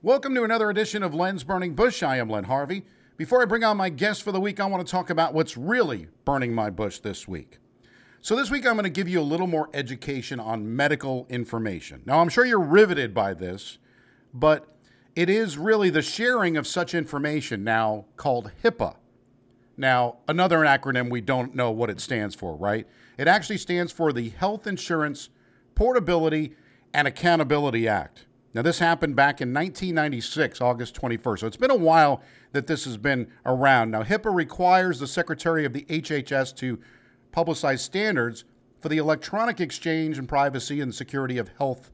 [0.00, 2.04] Welcome to another edition of Len's Burning Bush.
[2.04, 2.84] I am Len Harvey.
[3.16, 5.56] Before I bring on my guest for the week, I want to talk about what's
[5.56, 7.58] really burning my bush this week.
[8.20, 12.02] So, this week I'm going to give you a little more education on medical information.
[12.06, 13.78] Now, I'm sure you're riveted by this,
[14.32, 14.72] but
[15.16, 18.94] it is really the sharing of such information now called HIPAA.
[19.76, 22.86] Now, another acronym we don't know what it stands for, right?
[23.18, 25.30] It actually stands for the Health Insurance
[25.74, 26.54] Portability
[26.94, 28.26] and Accountability Act.
[28.54, 31.40] Now, this happened back in 1996, August 21st.
[31.40, 33.90] So it's been a while that this has been around.
[33.90, 36.78] Now, HIPAA requires the Secretary of the HHS to
[37.32, 38.44] publicize standards
[38.80, 41.90] for the electronic exchange and privacy and security of health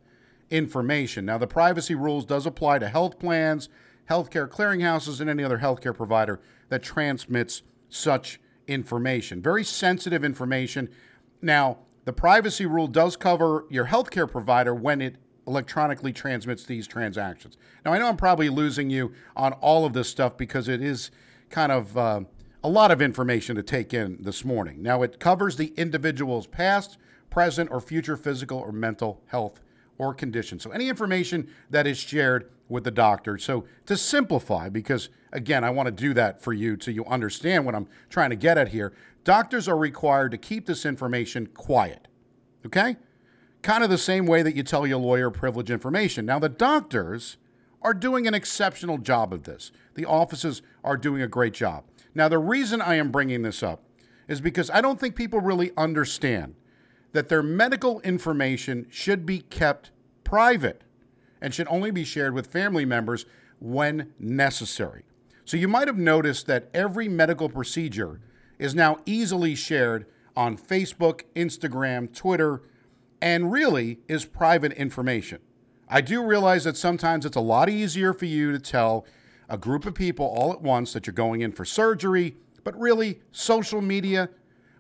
[0.50, 1.24] information.
[1.24, 3.68] Now, the privacy rules does apply to health plans,
[4.09, 9.42] healthcare clearinghouses, and any other healthcare provider that transmits such information.
[9.42, 10.88] Very sensitive information.
[11.42, 17.56] Now, the privacy rule does cover your healthcare provider when it electronically transmits these transactions.
[17.84, 21.10] Now, I know I'm probably losing you on all of this stuff because it is
[21.51, 22.20] kind of uh,
[22.62, 24.82] a lot of information to take in this morning.
[24.82, 26.98] Now, it covers the individual's past,
[27.30, 29.60] present, or future physical or mental health
[29.98, 30.59] or condition.
[30.59, 33.36] So, any information that is shared with the doctor.
[33.38, 37.66] So, to simplify, because again, I want to do that for you so you understand
[37.66, 42.08] what I'm trying to get at here, doctors are required to keep this information quiet.
[42.64, 42.96] Okay?
[43.65, 46.26] Kind of the same way that you tell your lawyer privilege information.
[46.26, 47.38] Now, the doctors
[47.80, 49.73] are doing an exceptional job of this.
[49.95, 51.85] The offices are doing a great job.
[52.15, 53.82] Now, the reason I am bringing this up
[54.29, 56.54] is because I don't think people really understand
[57.12, 59.90] that their medical information should be kept
[60.24, 60.82] private
[61.40, 63.24] and should only be shared with family members
[63.60, 65.04] when necessary.
[65.47, 68.20] So, you might have noticed that every medical procedure
[68.59, 70.04] is now easily shared
[70.37, 72.60] on Facebook, Instagram, Twitter,
[73.25, 75.38] and really is private information.
[75.88, 79.06] I do realize that sometimes it's a lot easier for you to tell
[79.48, 83.20] a group of people all at once that you're going in for surgery, but really,
[83.32, 84.28] social media,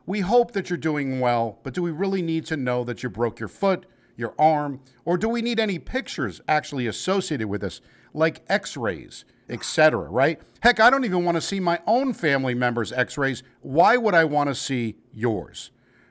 [0.04, 3.08] we hope that you're doing well, but do we really need to know that you
[3.08, 7.80] broke your foot, your arm, or do we need any pictures actually associated with this,
[8.12, 10.38] like x rays, etc., right?
[10.60, 13.42] Heck, I don't even want to see my own family members' x rays.
[13.62, 15.70] Why would I want to see yours?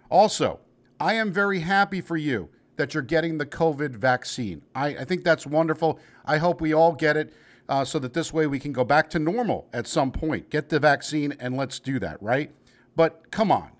[0.09, 0.59] Also,
[1.03, 2.47] I am very happy for you
[2.77, 4.61] that you're getting the COVID vaccine.
[4.73, 5.99] I, I think that's wonderful.
[6.23, 7.33] I hope we all get it
[7.67, 10.49] uh, so that this way we can go back to normal at some point.
[10.49, 12.51] Get the vaccine and let's do that, right?
[12.95, 13.71] But come on.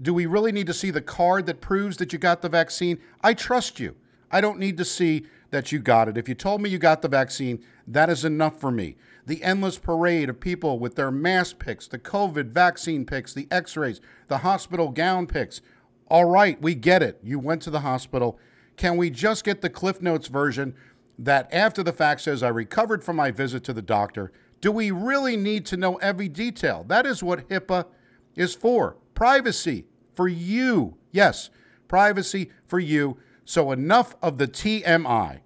[0.00, 3.00] Do we really need to see the card that proves that you got the vaccine?
[3.20, 3.96] I trust you.
[4.30, 6.16] I don't need to see that you got it.
[6.16, 8.94] If you told me you got the vaccine, that is enough for me.
[9.26, 13.76] The endless parade of people with their mask pics, the COVID vaccine pics, the x
[13.76, 15.60] rays, the hospital gown pics,
[16.10, 17.20] all right, we get it.
[17.22, 18.38] You went to the hospital.
[18.76, 20.74] Can we just get the Cliff Notes version
[21.18, 24.32] that after the fact says I recovered from my visit to the doctor?
[24.60, 26.84] Do we really need to know every detail?
[26.88, 27.86] That is what HIPAA
[28.34, 28.96] is for.
[29.14, 30.96] Privacy for you.
[31.12, 31.50] Yes,
[31.88, 33.16] privacy for you.
[33.44, 35.40] So enough of the TMI.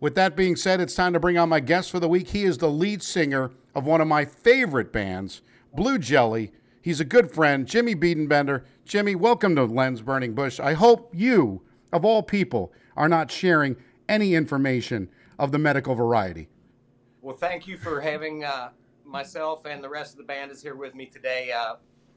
[0.00, 2.28] With that being said, it's time to bring on my guest for the week.
[2.28, 5.42] He is the lead singer of one of my favorite bands,
[5.74, 6.52] Blue Jelly.
[6.88, 8.64] He's a good friend, Jimmy Biedenbender.
[8.86, 10.58] Jimmy, welcome to Len's Burning Bush.
[10.58, 11.60] I hope you,
[11.92, 13.76] of all people, are not sharing
[14.08, 16.48] any information of the medical variety.
[17.20, 18.70] Well, thank you for having uh,
[19.04, 21.52] myself and the rest of the band is here with me today.
[21.52, 21.74] Uh,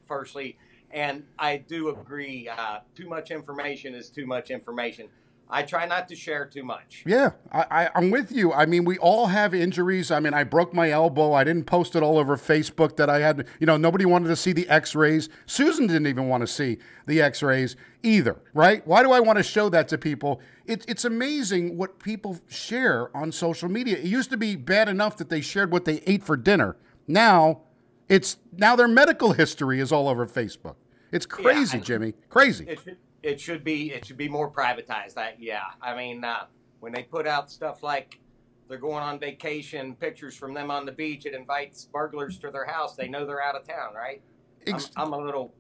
[0.08, 0.58] firstly,
[0.90, 2.48] and I do agree.
[2.48, 5.10] Uh, too much information is too much information.
[5.54, 7.04] I try not to share too much.
[7.06, 8.54] Yeah, I, I, am with you.
[8.54, 10.10] I mean, we all have injuries.
[10.10, 11.34] I mean, I broke my elbow.
[11.34, 14.38] I didn't post it all over Facebook that I had, you know, nobody wanted to
[14.38, 15.28] see the x rays.
[15.46, 18.86] Susan didn't even want to see the x rays either, right?
[18.88, 20.40] Why do I want to show that to people?
[20.66, 23.98] It, it's amazing what people share on social media.
[23.98, 26.78] It used to be bad enough that they shared what they ate for dinner.
[27.08, 27.64] Now,
[28.08, 30.76] it's now their medical history is all over Facebook.
[31.12, 32.14] It's crazy, yeah, Jimmy.
[32.30, 32.68] Crazy.
[32.70, 32.80] It
[33.24, 35.18] it should be it should be more privatized.
[35.18, 36.46] I, yeah, I mean uh,
[36.80, 38.20] when they put out stuff like
[38.68, 42.66] they're going on vacation, pictures from them on the beach, it invites burglars to their
[42.66, 42.96] house.
[42.96, 44.22] They know they're out of town, right?
[44.66, 45.54] Ex- I'm, I'm, a little.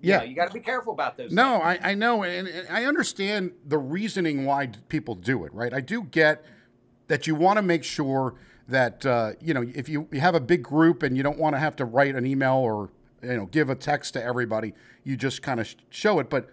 [0.00, 1.30] Yeah, you, know, you got to be careful about those.
[1.30, 5.54] No, I, I know, and, and I understand the reasoning why people do it.
[5.54, 6.44] Right, I do get
[7.06, 8.34] that you want to make sure
[8.68, 11.54] that uh, you know if you, you have a big group and you don't want
[11.54, 12.90] to have to write an email or
[13.22, 14.74] you know give a text to everybody,
[15.04, 16.28] you just kind of show it.
[16.28, 16.50] But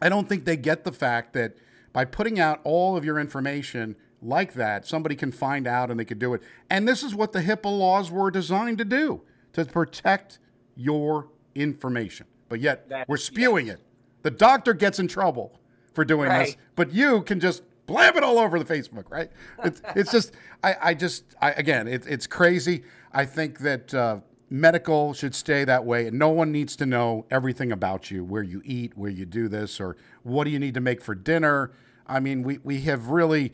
[0.00, 1.56] I don't think they get the fact that
[1.92, 6.04] by putting out all of your information like that, somebody can find out and they
[6.04, 6.42] could do it.
[6.70, 9.22] And this is what the HIPAA laws were designed to do
[9.52, 10.38] to protect
[10.76, 12.26] your information.
[12.48, 13.76] But yet we're spewing yes.
[13.76, 13.82] it.
[14.22, 15.58] The doctor gets in trouble
[15.94, 16.46] for doing right.
[16.46, 19.30] this, but you can just blam it all over the Facebook, right?
[19.64, 22.84] It's, it's just, I, I just, I, again, it, it's crazy.
[23.12, 24.18] I think that uh,
[24.50, 28.42] medical should stay that way, and no one needs to know everything about you, where
[28.42, 31.72] you eat, where you do this, or what do you need to make for dinner.
[32.06, 33.52] I mean, we, we have really,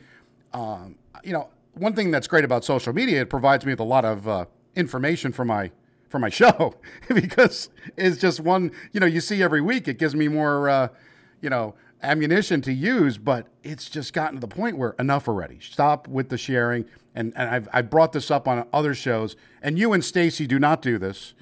[0.52, 3.84] um, you know, one thing that's great about social media, it provides me with a
[3.84, 4.44] lot of uh,
[4.76, 5.70] information for my
[6.08, 6.74] for my show
[7.08, 9.88] because it's just one, you know, you see every week.
[9.88, 10.88] It gives me more, uh,
[11.40, 11.74] you know,
[12.04, 15.58] ammunition to use, but it's just gotten to the point where enough already.
[15.60, 16.84] Stop with the sharing.
[17.14, 20.58] And, and I've, I've brought this up on other shows, and you and Stacy do
[20.58, 21.34] not do this,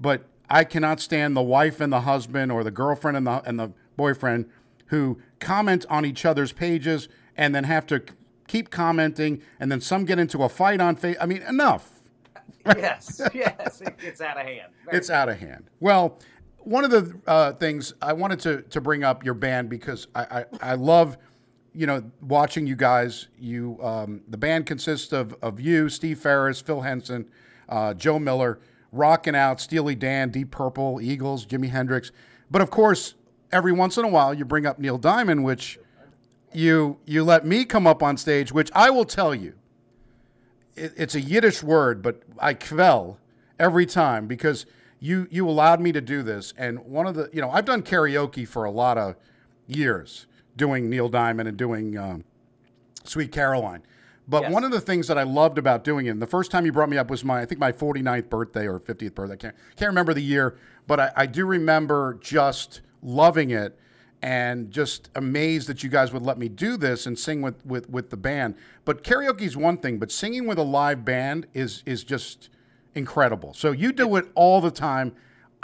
[0.00, 3.58] but I cannot stand the wife and the husband or the girlfriend and the, and
[3.58, 4.50] the boyfriend
[4.86, 8.02] who comment on each other's pages and then have to
[8.46, 11.16] keep commenting, and then some get into a fight on face.
[11.20, 12.02] I mean, enough.
[12.66, 14.70] yes, yes, it gets out of hand.
[14.84, 15.64] Very It's out of hand.
[15.80, 16.18] Well,
[16.58, 20.22] one of the uh, things I wanted to to bring up your band because I
[20.22, 21.16] I, I love
[21.74, 23.28] you know watching you guys.
[23.38, 27.28] You um, the band consists of of you, Steve Ferris, Phil Henson,
[27.68, 28.60] uh, Joe Miller,
[28.90, 32.12] rocking out Steely Dan, Deep Purple, Eagles, Jimi Hendrix.
[32.50, 33.14] But of course,
[33.50, 35.78] every once in a while you bring up Neil Diamond, which
[36.52, 39.54] you you let me come up on stage, which I will tell you
[40.76, 43.16] it, it's a Yiddish word, but I kvel
[43.58, 44.66] every time because
[45.00, 46.54] you you allowed me to do this.
[46.56, 49.16] And one of the you know I've done karaoke for a lot of
[49.66, 50.26] years,
[50.56, 52.24] doing Neil Diamond and doing um,
[53.04, 53.82] Sweet Caroline.
[54.28, 54.52] But Yes.
[54.52, 56.72] one of the things that I loved about doing it, and the first time you
[56.72, 59.34] brought me up was my I think my 49th birthday or 50th birthday.
[59.34, 60.56] I can't can't remember the year,
[60.86, 63.76] but I, I do remember just loving it
[64.22, 67.90] and just amazed that you guys would let me do this and sing with, with,
[67.90, 68.54] with the band.
[68.84, 72.48] But karaoke is one thing, but singing with a live band is is just
[72.94, 73.52] incredible.
[73.54, 75.14] So you do it all the time.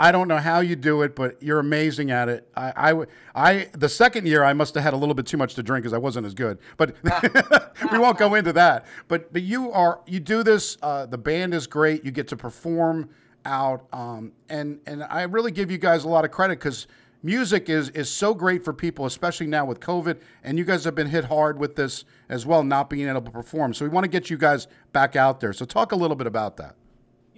[0.00, 2.48] I don't know how you do it, but you're amazing at it.
[2.56, 3.04] I,
[3.34, 5.82] I, the second year I must have had a little bit too much to drink
[5.82, 6.58] because I wasn't as good.
[6.76, 6.94] But
[7.92, 8.86] we won't go into that.
[9.08, 10.78] But but you are you do this.
[10.82, 12.04] Uh, the band is great.
[12.04, 13.10] You get to perform
[13.44, 16.86] out, um, and and I really give you guys a lot of credit because
[17.24, 20.20] music is is so great for people, especially now with COVID.
[20.44, 23.30] And you guys have been hit hard with this as well, not being able to
[23.32, 23.74] perform.
[23.74, 25.52] So we want to get you guys back out there.
[25.52, 26.76] So talk a little bit about that.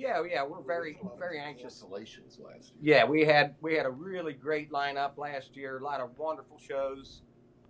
[0.00, 1.74] Yeah, yeah, we're very, very anxious.
[1.74, 2.96] Installations last year.
[2.96, 5.78] Yeah, we had we had a really great lineup last year.
[5.78, 7.20] A lot of wonderful shows,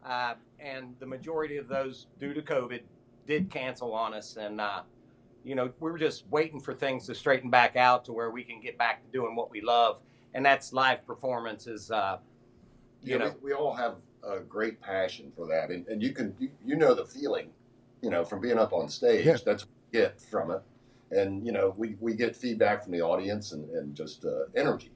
[0.06, 2.82] uh, and the majority of those, due to COVID,
[3.26, 4.36] did cancel on us.
[4.36, 4.82] And uh,
[5.42, 8.44] you know, we were just waiting for things to straighten back out to where we
[8.44, 9.98] can get back to doing what we love,
[10.32, 11.90] and that's live performances.
[11.90, 12.18] Uh,
[13.02, 16.12] you Yeah, know, we, we all have a great passion for that, and, and you
[16.12, 17.50] can you, you know the feeling,
[18.02, 19.26] you know, from being up on stage.
[19.26, 19.36] Yeah.
[19.44, 20.62] That's what you get from it,
[21.10, 24.90] and you know we, we get feedback from the audience and, and just uh, energy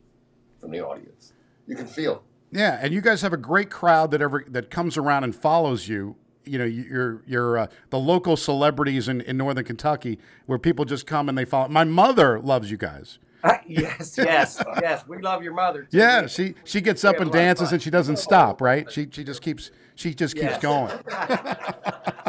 [0.61, 1.33] from the audience.
[1.67, 2.23] You can feel.
[2.53, 5.89] Yeah, and you guys have a great crowd that ever that comes around and follows
[5.89, 6.17] you.
[6.45, 11.07] You know, you're you're uh, the local celebrities in, in Northern Kentucky, where people just
[11.07, 11.69] come and they follow.
[11.69, 13.19] My mother loves you guys.
[13.67, 15.07] yes, yes, yes.
[15.07, 15.83] We love your mother.
[15.83, 15.99] Too.
[15.99, 18.61] Yeah, she she gets up and a lot of dances and she doesn't stop.
[18.61, 18.91] Right?
[18.91, 20.63] She she just keeps she just keeps Yes.
[20.63, 20.93] going.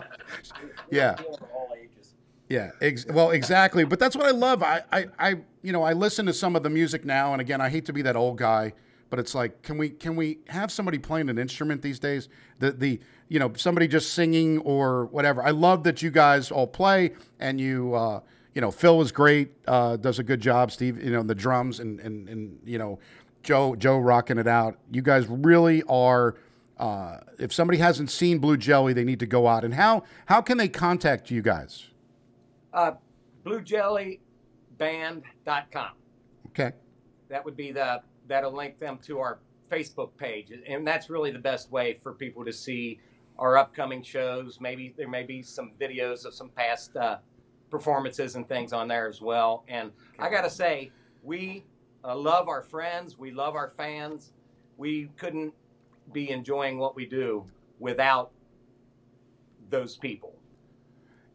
[0.91, 1.15] Yeah.
[2.49, 3.85] Yeah, ex- well, exactly.
[3.85, 4.61] But that's what I love.
[4.61, 7.59] I, I, I, you know, I listen to some of the music now, and again,
[7.61, 8.73] I hate to be that old guy,
[9.09, 12.29] but it's like, can we, can we have somebody playing an instrument these days?
[12.59, 12.99] The, the,
[13.29, 15.43] you know, somebody just singing or whatever.
[15.43, 18.19] I love that you guys all play, and you, uh,
[18.53, 20.71] you know, Phil was great, uh, does a good job.
[20.71, 22.99] Steve, you know, the drums and and and you know,
[23.43, 24.77] Joe, Joe rocking it out.
[24.91, 26.35] You guys really are.
[26.77, 29.65] Uh, if somebody hasn't seen Blue Jelly, they need to go out.
[29.65, 31.89] And how how can they contact you guys?
[32.75, 32.91] Uh,
[33.45, 35.91] BlueJellyBand.com.
[36.49, 36.71] Okay.
[37.29, 39.39] that would be the that'll link them to our
[39.71, 42.99] Facebook page, and that's really the best way for people to see
[43.39, 44.59] our upcoming shows.
[44.59, 47.17] Maybe there may be some videos of some past uh,
[47.69, 49.63] performances and things on there as well.
[49.67, 50.91] And I gotta say,
[51.23, 51.65] we
[52.03, 54.33] uh, love our friends, we love our fans.
[54.77, 55.53] We couldn't
[56.11, 57.45] be enjoying what we do
[57.79, 58.31] without
[59.69, 60.34] those people.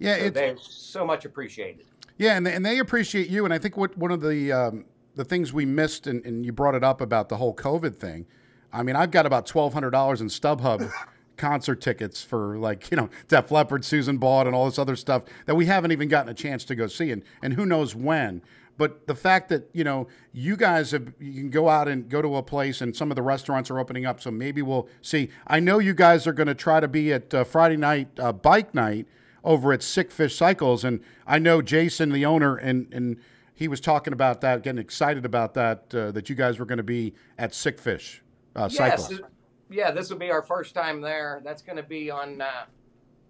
[0.01, 1.87] Yeah, So it's, they're so much appreciated.
[2.19, 3.45] yeah, and they, and they appreciate you.
[3.45, 6.53] And I think what one of the um, the things we missed, and, and you
[6.53, 8.27] brought it up about the whole COVID thing.
[8.73, 10.91] I mean, I've got about twelve hundred dollars in StubHub
[11.37, 15.23] concert tickets for like you know Def Leppard, Susan Baud, and all this other stuff
[15.47, 18.43] that we haven't even gotten a chance to go see, and and who knows when.
[18.79, 22.23] But the fact that you know you guys have, you can go out and go
[22.23, 25.29] to a place, and some of the restaurants are opening up, so maybe we'll see.
[25.47, 28.33] I know you guys are going to try to be at uh, Friday night uh,
[28.33, 29.07] bike night
[29.45, 33.17] over at Sick Fish Cycles, and I know Jason, the owner, and and
[33.55, 36.79] he was talking about that, getting excited about that, uh, that you guys were going
[36.79, 38.23] to be at Sick Fish
[38.57, 39.21] uh, Yes, Cycles.
[39.71, 41.43] yeah, this will be our first time there.
[41.45, 42.65] That's going to be on uh,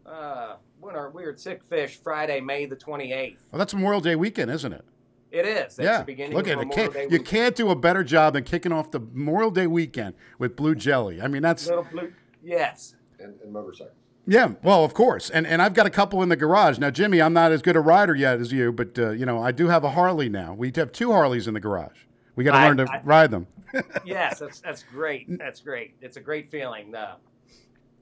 [0.07, 3.37] Uh, when are we at Sick Fish Friday, May the 28th.
[3.50, 4.85] Well, that's Memorial Day weekend, isn't it?
[5.31, 5.76] It is.
[5.76, 5.99] That's yeah.
[5.99, 6.67] the beginning Look at it.
[6.67, 7.26] Memorial Can't, Day you weekend.
[7.26, 11.21] can't do a better job than kicking off the Memorial Day weekend with blue jelly.
[11.21, 12.12] I mean, that's Little blue.
[12.43, 12.95] Yes.
[13.19, 13.95] And, and motorcycles.
[14.30, 16.90] Yeah, well, of course, and and I've got a couple in the garage now.
[16.90, 19.50] Jimmy, I'm not as good a rider yet as you, but uh, you know I
[19.50, 20.54] do have a Harley now.
[20.54, 22.04] We have two Harleys in the garage.
[22.37, 23.49] We got to learn to I- ride them.
[24.04, 25.37] yes, that's that's great.
[25.37, 25.94] That's great.
[26.00, 26.94] It's a great feeling.
[26.94, 27.16] Uh,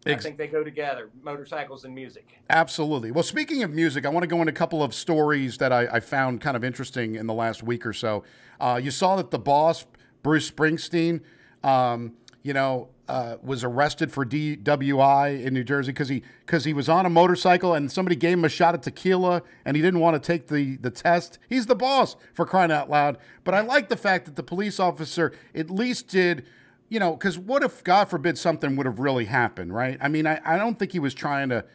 [0.04, 2.38] I think they go together, motorcycles and music.
[2.50, 3.10] Absolutely.
[3.10, 5.86] Well, speaking of music, I want to go into a couple of stories that I,
[5.86, 8.22] I found kind of interesting in the last week or so.
[8.60, 9.86] Uh, you saw that the boss,
[10.22, 11.22] Bruce Springsteen,
[11.64, 12.12] um,
[12.48, 16.88] you know, uh, was arrested for DWI in New Jersey because he because he was
[16.88, 20.14] on a motorcycle and somebody gave him a shot of tequila and he didn't want
[20.14, 21.38] to take the the test.
[21.50, 23.18] He's the boss for crying out loud.
[23.44, 26.46] But I like the fact that the police officer at least did
[26.88, 29.98] you know, because what if, God forbid, something would have really happened, right?
[30.00, 31.66] I mean, I, I don't think he was trying to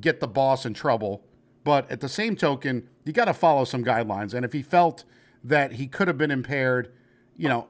[0.00, 1.22] get the boss in trouble,
[1.64, 4.32] but at the same token, you got to follow some guidelines.
[4.32, 5.04] And if he felt
[5.44, 6.90] that he could have been impaired,
[7.36, 7.68] you know,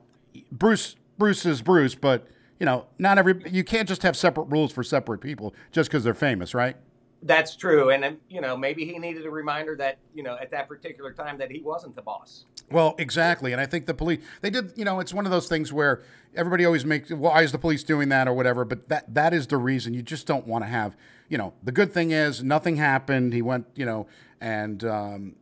[0.52, 2.26] Bruce Bruce is Bruce, but
[2.58, 6.04] you know, not every you can't just have separate rules for separate people just because
[6.04, 6.76] they're famous, right?
[7.22, 10.68] That's true, and you know maybe he needed a reminder that you know at that
[10.68, 12.44] particular time that he wasn't the boss.
[12.70, 14.72] Well, exactly, and I think the police they did.
[14.76, 16.02] You know, it's one of those things where
[16.36, 19.48] everybody always makes why is the police doing that or whatever, but that that is
[19.48, 19.94] the reason.
[19.94, 20.96] You just don't want to have.
[21.28, 23.32] You know, the good thing is nothing happened.
[23.32, 23.66] He went.
[23.74, 24.06] You know,
[24.40, 25.34] and um,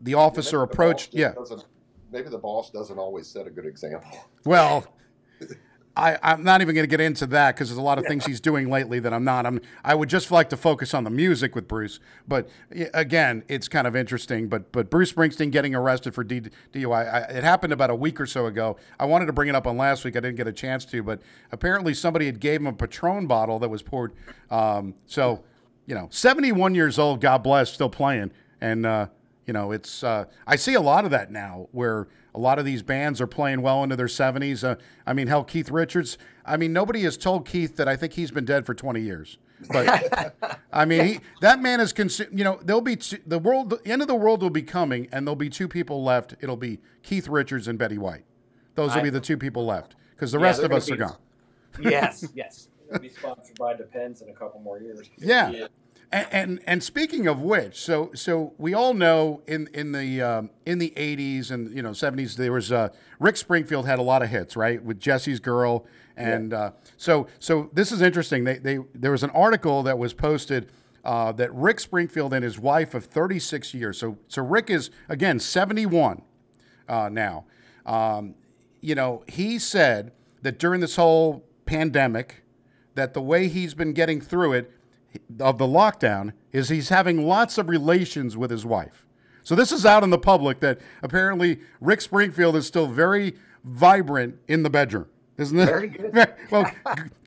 [0.00, 1.12] the officer Maybe the approached.
[1.12, 1.56] boss Yeah.
[2.12, 4.10] Maybe the boss doesn't always set a good example.
[4.44, 4.86] Well,
[5.96, 8.26] I, I'm not even going to get into that because there's a lot of things
[8.26, 9.46] he's doing lately that I'm not.
[9.46, 9.60] I'm.
[9.82, 12.00] I would just like to focus on the music with Bruce.
[12.28, 12.50] But
[12.92, 14.48] again, it's kind of interesting.
[14.48, 17.12] But but Bruce Springsteen getting arrested for D, DUI.
[17.12, 18.76] I, it happened about a week or so ago.
[19.00, 20.16] I wanted to bring it up on last week.
[20.16, 21.02] I didn't get a chance to.
[21.02, 24.12] But apparently somebody had gave him a Patron bottle that was poured.
[24.50, 25.44] Um, so
[25.86, 27.20] you know, 71 years old.
[27.20, 28.32] God bless, still playing.
[28.60, 29.06] And uh,
[29.46, 32.64] you know, it's uh, I see a lot of that now where a lot of
[32.66, 34.62] these bands are playing well into their 70s.
[34.62, 34.76] Uh,
[35.06, 36.18] I mean, hell, Keith Richards.
[36.44, 39.38] I mean, nobody has told Keith that I think he's been dead for 20 years.
[39.70, 42.38] But I mean, he, that man is consumed.
[42.38, 43.70] You know, there'll be two, the world.
[43.70, 46.34] The end of the world will be coming, and there'll be two people left.
[46.42, 48.24] It'll be Keith Richards and Betty White.
[48.74, 50.90] Those will I- be the two people left because the Yeah, rest of gonna us
[50.90, 51.16] are gone.
[51.80, 52.68] Yes, yes.
[52.90, 55.08] It'll be sponsored by Depends in a couple more years.
[55.18, 55.66] Yeah.
[56.12, 60.50] And, and and speaking of which, so so we all know in in the um,
[60.64, 64.22] in the '80s and you know '70s there was uh, Rick Springfield had a lot
[64.22, 65.84] of hits, right, with Jesse's Girl,
[66.16, 68.44] and uh, so so this is interesting.
[68.44, 70.70] They they there was an article that was posted
[71.04, 73.98] uh, that Rick Springfield and his wife of 36 years.
[73.98, 76.22] So so Rick is again 71
[76.88, 77.46] uh, now.
[77.84, 78.34] Um,
[78.80, 82.44] you know, he said that during this whole pandemic,
[82.94, 84.72] that the way he's been getting through it
[85.40, 89.06] of the lockdown is he's having lots of relations with his wife.
[89.42, 94.36] So this is out in the public that apparently Rick Springfield is still very vibrant
[94.48, 95.06] in the bedroom.
[95.38, 95.66] Isn't it?
[95.66, 96.34] Very good.
[96.50, 96.70] well,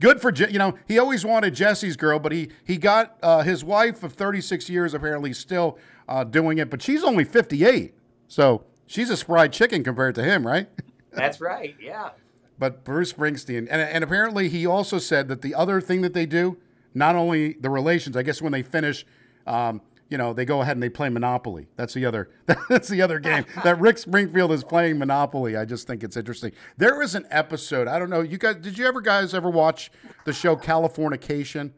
[0.02, 3.64] good for you know he always wanted Jesse's girl, but he he got uh, his
[3.64, 7.94] wife of 36 years apparently still uh, doing it, but she's only 58,
[8.28, 10.68] so she's a spry chicken compared to him, right?
[11.12, 11.76] That's right.
[11.80, 12.10] Yeah.
[12.58, 16.26] but Bruce Springsteen, and, and apparently he also said that the other thing that they
[16.26, 16.58] do,
[16.94, 19.06] not only the relations, I guess when they finish,
[19.48, 21.68] um, you know, they go ahead and they play Monopoly.
[21.76, 22.30] That's the other.
[22.70, 25.56] That's the other game that Rick Springfield is playing Monopoly.
[25.56, 26.52] I just think it's interesting.
[26.78, 27.88] There was an episode.
[27.88, 28.22] I don't know.
[28.22, 29.92] You guys, did you ever guys ever watch
[30.26, 31.72] the show Californication?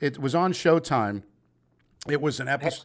[0.00, 1.22] It was on Showtime.
[2.08, 2.84] It was an episode.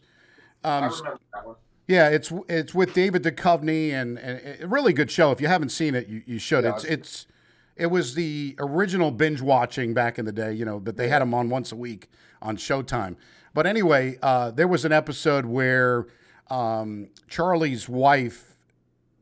[0.63, 1.55] I remember that one.
[1.87, 5.31] Yeah, it's it's with David Duchovny and, and a really good show.
[5.31, 6.63] If you haven't seen it, you, you should.
[6.63, 7.27] Yeah, it's I've- it's
[7.75, 10.53] it was the original binge watching back in the day.
[10.53, 12.09] You know that they had them on once a week
[12.41, 13.15] on Showtime.
[13.53, 16.07] But anyway, uh, there was an episode where
[16.49, 18.55] um, Charlie's wife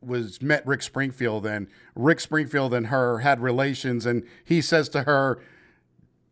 [0.00, 5.02] was met Rick Springfield, and Rick Springfield and her had relations, and he says to
[5.04, 5.40] her,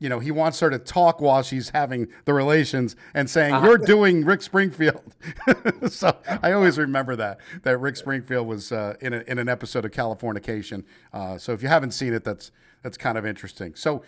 [0.00, 3.78] you know, he wants her to talk while she's having the relations and saying, "You're
[3.78, 5.14] doing Rick Springfield."
[5.88, 9.84] so I always remember that that Rick Springfield was uh, in a, in an episode
[9.84, 10.84] of Californication.
[11.12, 12.50] Uh, so if you haven't seen it, that's
[12.82, 13.74] that's kind of interesting.
[13.74, 14.02] So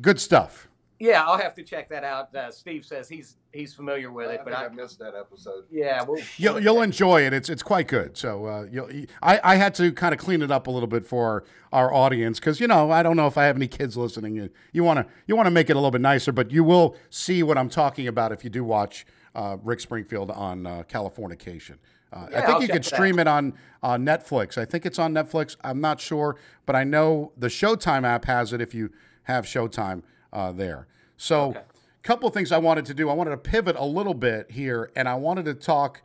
[0.00, 0.68] good stuff.
[0.98, 2.34] Yeah, I'll have to check that out.
[2.34, 5.14] Uh, Steve says he's he's familiar with I it, think but I I, missed that
[5.14, 5.64] episode.
[5.70, 7.32] yeah, we'll, You'll, you'll enjoy it.
[7.32, 8.16] It's it's quite good.
[8.16, 8.88] So uh, you'll,
[9.22, 11.92] I I had to kind of clean it up a little bit for our, our
[11.92, 14.34] audience because you know I don't know if I have any kids listening.
[14.36, 16.64] You you want to you want to make it a little bit nicer, but you
[16.64, 20.82] will see what I'm talking about if you do watch uh, Rick Springfield on uh,
[20.88, 21.76] Californication.
[22.12, 24.56] Uh, Yeah, I think I'll you check could stream it on uh, Netflix.
[24.56, 25.56] I think it's on Netflix.
[25.62, 28.90] I'm not sure, but I know the Showtime app has it if you
[29.24, 30.02] have Showtime
[30.36, 30.86] uh, there.
[31.16, 31.60] So, Okay.
[32.02, 33.08] couple of things I wanted to do.
[33.10, 36.02] I wanted to pivot a little bit here, and I wanted to talk.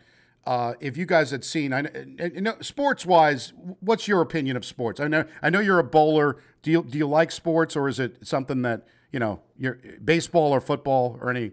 [0.48, 1.82] Uh, if you guys had seen, I
[2.18, 5.00] you know, sports wise, what's your opinion of sports?
[5.00, 6.38] I know, I know you're a bowler.
[6.64, 10.52] Do you do you like sports, or is it something that you know, you're baseball
[10.54, 11.52] or football or any?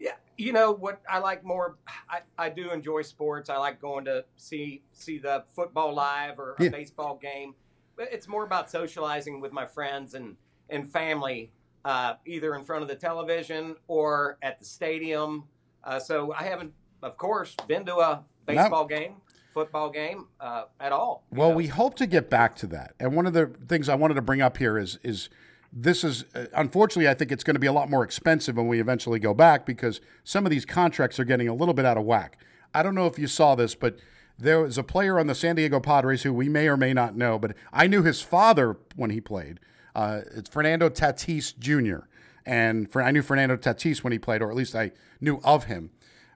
[0.00, 1.76] Yeah, you know what I like more.
[2.08, 3.48] I, I do enjoy sports.
[3.50, 6.70] I like going to see see the football live or a Yeah.
[6.70, 7.54] baseball game.
[7.94, 10.36] But it's more about socializing with my friends and
[10.70, 11.52] and family,
[11.84, 15.44] uh, either in front of the television or at the stadium.
[15.84, 16.72] Uh, so I haven't,
[17.02, 19.14] of course, been to a baseball game,
[19.52, 21.24] football game uh, at all.
[21.30, 21.56] Well, know.
[21.56, 22.94] we hope to get back to that.
[23.00, 25.28] And one of the things I wanted to bring up here is is
[25.72, 28.68] this is uh, unfortunately I think it's going to be a lot more expensive when
[28.68, 31.96] we eventually go back because some of these contracts are getting a little bit out
[31.96, 32.38] of whack.
[32.74, 33.98] I don't know if you saw this, but
[34.38, 37.16] there was a player on the San Diego Padres who we may or may not
[37.16, 39.60] know, but I knew his father when he played.
[39.94, 42.06] Uh, it's Fernando Tatis Jr.
[42.44, 45.64] And for, I knew Fernando Tatis when he played, or at least I knew of
[45.64, 45.90] him.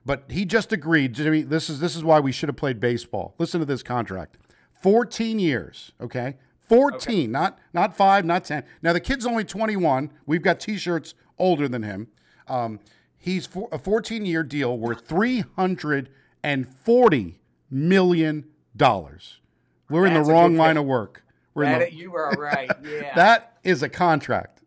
[0.05, 1.41] But he just agreed, Jimmy.
[1.41, 3.35] This is this is why we should have played baseball.
[3.37, 4.37] Listen to this contract:
[4.71, 5.91] fourteen years.
[5.99, 8.63] Okay, fourteen, not not five, not ten.
[8.81, 10.11] Now the kid's only twenty-one.
[10.25, 12.07] We've got T-shirts older than him.
[12.47, 12.79] Um,
[13.17, 16.07] he's for, a fourteen-year deal worth three hundred
[16.41, 18.45] and forty million
[18.77, 19.41] dollars.
[19.89, 21.25] We're in the wrong line of work.
[21.57, 22.69] We're in That- the, you are right.
[22.83, 23.11] Yeah.
[23.15, 24.61] that is a contract.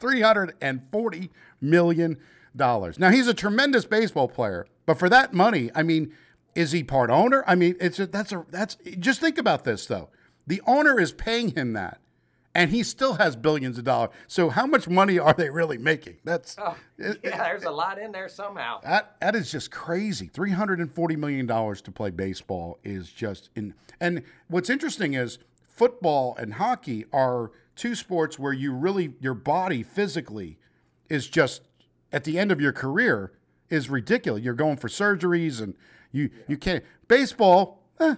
[0.00, 1.28] $340
[1.60, 2.18] million.
[2.54, 6.12] Now, he's a tremendous baseball player, but for that money, I mean,
[6.56, 7.44] is he part owner?
[7.46, 10.10] I mean, it's a, that's a, that's, just think about this though.
[10.48, 12.00] The owner is paying him that,
[12.56, 14.10] and he still has billions of dollars.
[14.26, 16.16] So, how much money are they really making?
[16.24, 18.80] That's, Oh, yeah, there's a lot in there somehow.
[18.80, 20.26] that that is just crazy.
[20.26, 23.72] Three hundred and forty million dollars to play baseball is just in.
[24.00, 25.38] And what's interesting is
[25.86, 30.56] football and hockey are two sports where you really your body physically
[31.10, 31.62] is just
[32.12, 33.32] at the end of your career
[33.68, 34.44] is ridiculous.
[34.44, 35.74] You're going for surgeries and
[36.12, 37.82] you you can't baseball.
[37.98, 38.14] Eh,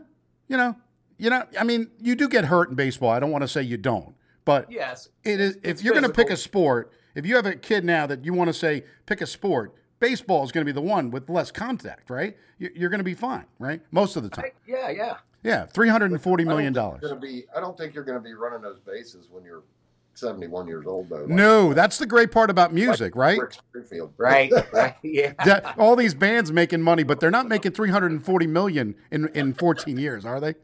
[0.47, 0.76] you know,
[1.17, 1.43] you know.
[1.58, 3.08] I mean, you do get hurt in baseball.
[3.08, 5.08] I don't want to say you don't, but Yes.
[5.23, 8.06] it is if you're going to pick a sport if you have a kid now
[8.08, 11.10] that you want to say pick a sport baseball is going to be the one
[11.10, 14.50] with less contact right You- you're going to be fine right most of the time
[14.67, 15.17] Yeah, yeah.
[15.45, 18.25] Yeah 340 I don't million think dollars Gonna be, I don't think you're going to
[18.25, 19.63] be running those bases when you're
[20.15, 21.17] 71 years old, though.
[21.19, 24.13] like no that's the great part about music right Springfield.
[24.17, 24.95] Right, right.
[25.02, 25.33] Yeah.
[25.45, 29.97] that, all these bands making money but they're not making 340 million in, in 14
[29.99, 30.54] years are they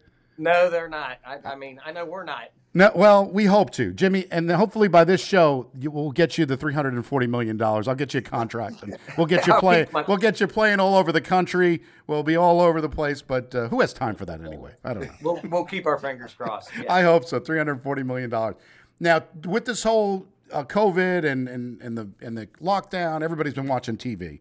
[0.40, 1.18] No, they're not.
[1.24, 2.50] I, I mean, I know we're not.
[2.72, 6.38] no well we hope to jimmy and then hopefully by this show you, we'll get
[6.38, 10.04] you the 340 million dollars i'll get you a contract and we'll get you my-
[10.06, 13.52] we'll get you playing all over the country we'll be all over the place but
[13.56, 16.32] uh, who has time for that anyway i don't know We'll, we'll keep our fingers
[16.32, 16.70] crossed.
[16.80, 16.92] Yeah.
[16.92, 17.40] I hope so.
[17.40, 18.54] Three hundred forty million dollars.
[19.00, 23.66] Now, with this whole uh, COVID and, and and the and the lockdown, everybody's been
[23.66, 24.40] watching TV.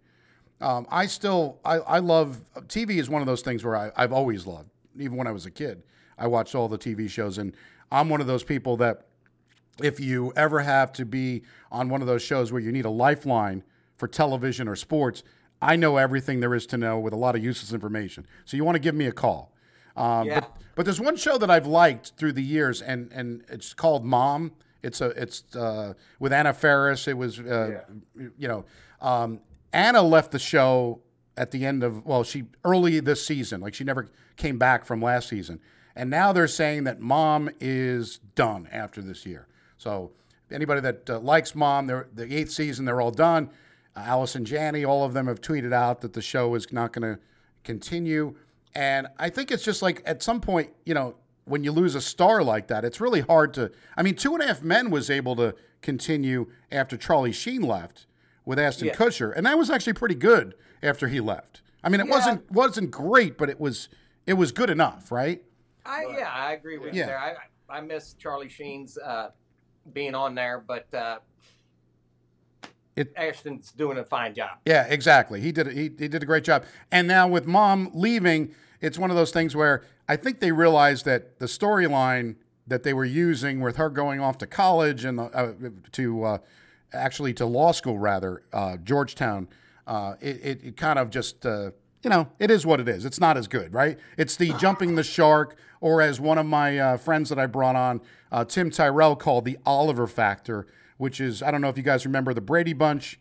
[0.61, 4.13] Um, I still I, I love TV is one of those things where I, I've
[4.13, 4.69] always loved.
[4.99, 5.83] Even when I was a kid,
[6.17, 7.55] I watched all the TV shows, and
[7.91, 9.05] I'm one of those people that
[9.81, 12.89] if you ever have to be on one of those shows where you need a
[12.89, 13.63] lifeline
[13.95, 15.23] for television or sports,
[15.61, 18.27] I know everything there is to know with a lot of useless information.
[18.45, 19.53] So you want to give me a call.
[19.95, 20.41] Um, Yeah.
[20.41, 24.05] but, but there's one show that I've liked through the years, and, and it's called
[24.05, 24.51] Mom.
[24.81, 27.07] It's a it's uh, with Anna Faris.
[27.09, 27.81] It was uh,
[28.37, 28.63] you know
[29.01, 29.41] um,
[29.73, 31.01] Anna left the show
[31.39, 35.01] at the end of well she early this season like she never came back from
[35.01, 35.59] last season,
[35.95, 39.47] and now they're saying that Mom is done after this year.
[39.77, 40.11] So
[40.51, 43.49] anybody that uh, likes Mom, they're, the eighth season, they're all done.
[43.95, 47.15] Uh, Allison Janney, all of them have tweeted out that the show is not going
[47.15, 47.21] to
[47.63, 48.35] continue.
[48.75, 52.01] And I think it's just like at some point, you know, when you lose a
[52.01, 53.71] star like that, it's really hard to.
[53.97, 58.05] I mean, Two and a Half Men was able to continue after Charlie Sheen left
[58.45, 58.95] with Ashton Yeah.
[58.95, 61.61] Kutcher, and that was actually pretty good after he left.
[61.83, 62.11] I mean, it Yeah.
[62.15, 63.89] wasn't wasn't great, but it was
[64.25, 65.43] it was good enough, right?
[65.85, 67.01] I, yeah, I agree with Yeah.
[67.01, 67.17] you there.
[67.19, 67.35] I,
[67.69, 69.31] I miss Charlie Sheen's uh,
[69.93, 71.19] being on there, but uh,
[72.95, 74.57] It- Ashton's doing a fine job.
[74.65, 75.39] Yeah, exactly.
[75.41, 76.65] He did he, he did a great job.
[76.91, 81.05] And now with mom leaving, it's one of those things where I think they realized
[81.05, 82.35] that the storyline
[82.67, 85.53] that they were using with her going off to college and uh,
[85.93, 86.37] to uh,
[86.93, 89.47] actually to law school rather uh, Georgetown,
[89.89, 91.71] uh, it, it, it kind of just uh,
[92.03, 93.03] you know it is what it is.
[93.03, 93.97] It's not as good, right?
[94.17, 97.75] It's the jumping the shark, or as one of my uh, friends that I brought
[97.75, 97.99] on,
[98.31, 102.05] uh, Tim Tyrell called the Oliver factor, which is I don't know if you guys
[102.05, 103.19] remember the Brady Bunch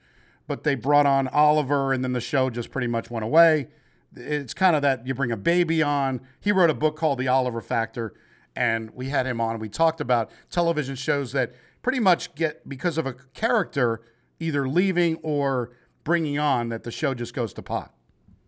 [0.48, 3.68] but they brought on Oliver, and then the show just pretty much went away.
[4.16, 6.22] It's kind of that you bring a baby on.
[6.40, 8.14] He wrote a book called The Oliver Factor,
[8.56, 9.58] and we had him on.
[9.60, 11.52] We talked about television shows that
[11.82, 14.00] pretty much get because of a character
[14.40, 15.70] either leaving or
[16.08, 17.92] bringing on that the show just goes to pot.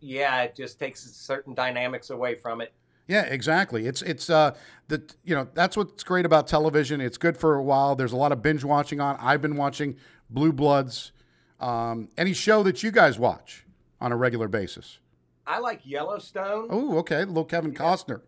[0.00, 2.72] Yeah, it just takes certain dynamics away from it.
[3.06, 3.86] Yeah, exactly.
[3.86, 4.56] It's it's uh
[4.88, 7.02] the you know that's what's great about television.
[7.02, 7.94] It's good for a while.
[7.94, 9.16] There's a lot of binge watching on.
[9.20, 9.96] I've been watching
[10.30, 11.12] Blue Bloods.
[11.60, 13.66] Um, any show that you guys watch
[14.00, 14.98] on a regular basis?
[15.46, 16.68] I like Yellowstone.
[16.70, 17.24] Oh, okay.
[17.26, 18.22] Little Kevin Costner.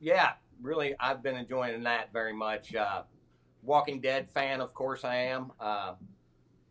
[0.00, 2.74] Yeah, really, I've been enjoying that very much.
[2.74, 3.02] Uh,
[3.62, 5.52] Walking Dead fan, of course, I am.
[5.60, 5.92] Uh,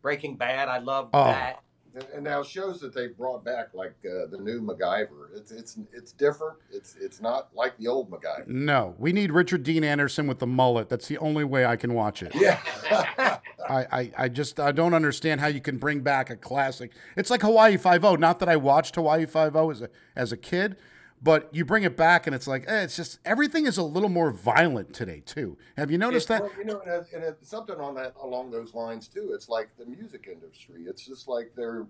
[0.02, 1.24] Breaking Bad, I love Oh.
[1.24, 1.62] that.
[1.94, 5.78] And, and now shows that they brought back, like uh, the new MacGyver, it's it's
[5.92, 6.56] it's different.
[6.70, 8.46] It's it's not like the old MacGyver.
[8.46, 10.88] No, we need Richard Dean Anderson with the mullet.
[10.88, 12.34] That's the only way I can watch it.
[12.34, 12.58] Yeah.
[13.68, 16.92] I, I, I just I don't understand how you can bring back a classic.
[17.16, 18.16] It's like Hawaii Five O.
[18.16, 20.76] Not that I watched Hawaii Five O as a as a kid,
[21.22, 24.08] but you bring it back and it's like eh, it's just everything is a little
[24.08, 25.56] more violent today too.
[25.76, 26.42] Have you noticed that?
[26.42, 29.30] Well, you know, and, and it's something on that along those lines too.
[29.34, 30.84] It's like the music industry.
[30.86, 31.86] It's just like they're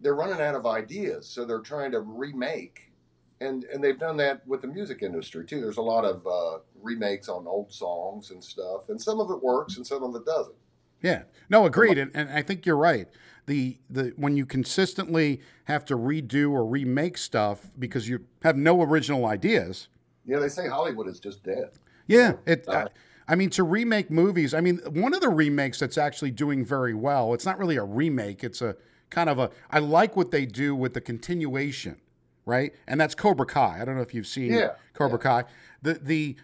[0.00, 2.90] they're running out of ideas, so they're trying to remake,
[3.40, 5.60] and and they've done that with the music industry too.
[5.60, 9.42] There's a lot of uh, remakes on old songs and stuff, and some of it
[9.42, 10.56] works and some of it doesn't.
[11.02, 11.22] Yeah.
[11.48, 11.98] No, agreed.
[11.98, 13.08] And, and I think you're right.
[13.46, 18.82] The the when you consistently have to redo or remake stuff because you have no
[18.82, 19.88] original ideas.
[20.24, 21.70] Yeah, they say Hollywood is just dead.
[22.06, 22.64] Yeah, it.
[22.68, 22.86] Uh,
[23.28, 24.54] I, I mean, to remake movies.
[24.54, 27.32] I mean, one of the remakes that's actually doing very well.
[27.32, 28.42] It's not really a remake.
[28.42, 28.76] It's a
[29.08, 29.50] kind of a.
[29.70, 32.00] I like what they do with the continuation,
[32.44, 32.72] right?
[32.88, 33.78] And that's Cobra Kai.
[33.80, 35.44] I don't know if you've seen Yeah, Cobra Kai.
[35.82, 36.36] The the.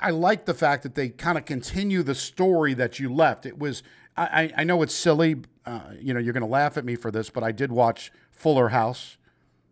[0.00, 3.46] I like the fact that they kind of continue the story that you left.
[3.46, 3.82] It was.
[4.24, 5.36] I, I- know it's silly.
[5.66, 8.12] Uh, you know, you're going to laugh at me for this, but I did watch
[8.30, 9.18] Fuller House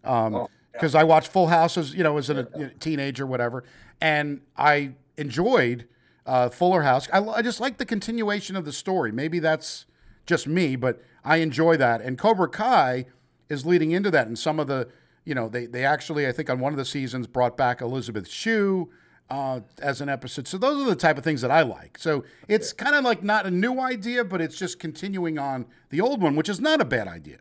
[0.05, 3.65] Oh, because I watched Full House as you know as a know, teenager, whatever,
[4.01, 5.87] and I enjoyed
[6.25, 7.09] uh, Fuller House.
[7.13, 9.11] I, I just like the continuation of the story.
[9.11, 9.87] Maybe that's
[10.27, 12.01] just me, but I enjoy that.
[12.01, 13.07] And Cobra Kai
[13.49, 14.27] is leading into that.
[14.29, 14.89] And some of the,
[15.25, 18.29] you know, they they actually I think on one of the seasons brought back Elizabeth
[18.29, 18.89] Shue.
[19.31, 21.99] Uh, as an episode, so those are the type of things that I like.
[21.99, 26.01] So it's kind of like not a new idea, but it's just continuing on the
[26.01, 27.37] old one, which is not a bad idea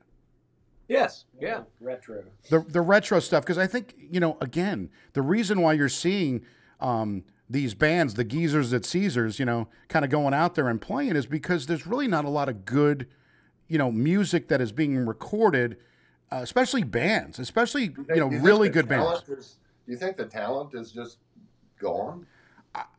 [0.89, 1.62] Yes, yeah.
[1.80, 2.23] Retro.
[2.50, 6.43] the the retro stuff because I think you know again the reason why you're seeing
[6.82, 10.82] um, these bands, the geezers at Caesars, you know, kind of going out there and
[10.82, 13.08] playing is because there's really not a lot of good,
[13.69, 15.78] you know, music that is being recorded,
[16.32, 19.28] uh, especially bands, especially you know Do think really good bands.
[19.30, 21.19] is- do you think the talent is just
[21.79, 22.25] gone?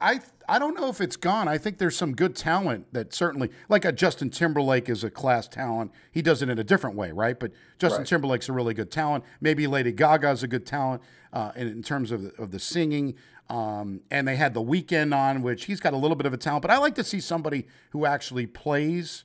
[0.01, 1.47] I I don't know if it's gone.
[1.47, 5.47] I think there's some good talent that certainly, like a Justin Timberlake is a class
[5.47, 5.93] talent.
[6.11, 7.39] He does it in a different way, right?
[7.39, 8.07] But Justin Right.
[8.09, 9.25] Timberlake's a really good talent.
[9.41, 13.15] Maybe Lady Gaga's a good talent uh, in, in terms of the, of the singing.
[13.51, 16.37] Um, and they had the Weeknd on, which he's got a little bit of a
[16.37, 16.63] talent.
[16.63, 19.25] But I like to see somebody who actually plays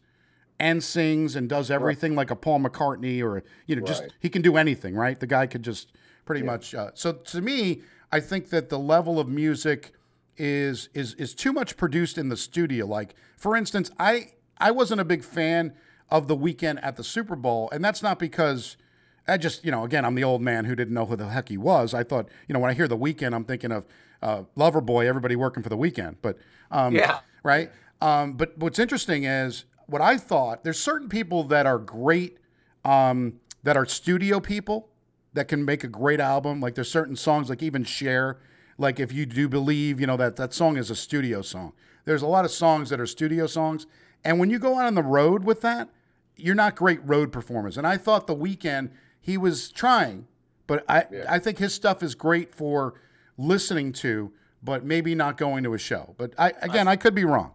[0.59, 4.41] and sings and does everything like a Paul McCartney or you know just he can
[4.41, 5.19] do anything, right?
[5.19, 5.91] The guy could just
[6.25, 6.73] pretty much.
[6.75, 7.81] Uh, so to me,
[8.13, 9.91] I think that the level of music
[10.37, 12.85] is is is too much produced in the studio.
[12.85, 15.73] Like for instance, I I wasn't a big fan
[16.09, 18.77] of the Weeknd at the Super Bowl, and that's not because.
[19.25, 21.47] I just, you know, again, I'm the old man who didn't know who the heck
[21.47, 21.93] he was.
[21.93, 23.85] I thought, you know, when I hear the Weeknd, I'm thinking of
[24.21, 26.17] uh, Loverboy, everybody working for the weekend.
[26.21, 26.37] But,
[26.71, 27.19] um, Yeah.
[27.41, 27.71] right?
[28.01, 30.65] Um, but what's interesting is what I thought.
[30.65, 32.37] There's certain people that are great,
[32.83, 34.89] um, that are studio people
[35.33, 36.59] that can make a great album.
[36.61, 38.37] Like there's certain songs, like even Cher,
[38.77, 41.73] like if you do believe, you know that that song is a studio song.
[42.05, 43.87] There's a lot of songs that are studio songs,
[44.23, 45.89] and when you go out on the road with that,
[46.35, 47.77] you're not great road performers.
[47.77, 50.27] And I thought the Weeknd he was trying,
[50.67, 52.95] but I I think his stuff is great for
[53.37, 56.15] listening to, but maybe not going to a show.
[56.17, 57.53] But I again, I could be wrong.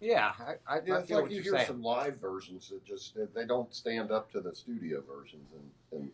[0.00, 1.66] Yeah, I, I, Yeah, I it's feel like you hear saying.
[1.66, 6.00] some live versions that just that they don't stand up to the studio versions, and,
[6.00, 6.10] and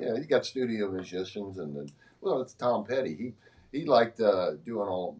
[0.00, 1.88] yeah, you got studio musicians, and then
[2.20, 3.14] well, it's Tom Petty.
[3.72, 5.18] He he liked uh, doing all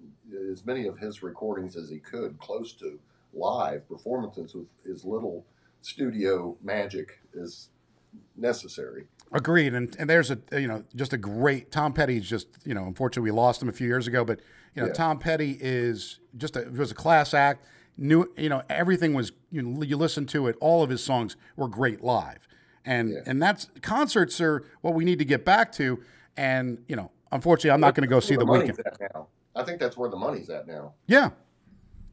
[0.53, 2.99] as many of his recordings as he could, close to
[3.33, 5.45] live performances with as little
[5.83, 7.69] studio magic as
[8.37, 9.05] necessary.
[9.33, 12.85] Agreed, and and there's a you know just a great Tom Petty's just you know
[12.85, 14.41] unfortunately we lost him a few years ago, but
[14.75, 14.95] you know Yeah.
[14.95, 17.65] Tom Petty is just a was a class act.
[17.97, 21.37] New you know everything was you know, you listen to it, all of his songs
[21.57, 22.47] were great live,
[22.87, 23.19] and Yeah.
[23.27, 26.03] and that's concerts are what we need to get back to,
[26.37, 29.27] and you know unfortunately I'm not going to go see where the Weeknd.
[29.55, 30.95] I think that's where the money's at now.
[31.07, 31.31] Yeah.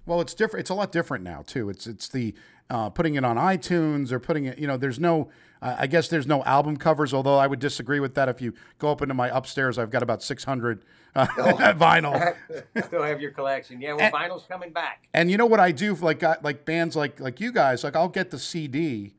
[0.05, 0.61] Well, it's different.
[0.61, 1.69] It's a lot different now too.
[1.69, 2.33] It's it's the
[2.69, 5.29] uh, putting it on iTunes or putting it, you know, there's no,
[5.61, 8.29] uh, I guess there's no album covers, although I would disagree with that.
[8.29, 10.83] If you go up into my upstairs, I've got about 600
[11.15, 11.25] uh,
[11.75, 12.35] vinyl.
[12.85, 13.81] Still have your collection.
[13.81, 15.07] Yeah, well, vinyl's coming back.
[15.13, 17.95] And you know what I do for like like bands like like you guys, like
[17.95, 19.13] I'll get the CD.